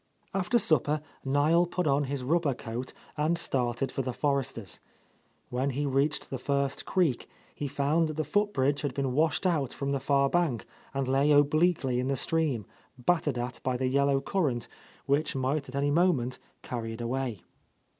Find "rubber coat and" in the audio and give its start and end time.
2.23-3.37